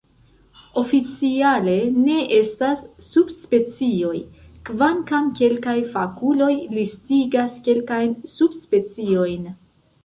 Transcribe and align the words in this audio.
Oficiale, 0.81 1.75
ne 2.05 2.15
estas 2.37 2.81
subspecioj, 3.09 4.15
kvankam 4.71 5.29
kelkaj 5.43 5.79
fakuloj 5.95 6.53
listigas 6.81 7.63
kelkajn 7.71 8.19
subspeciojn. 8.37 9.49